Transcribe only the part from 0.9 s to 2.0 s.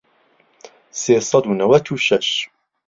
سێ سەد و نەوەت و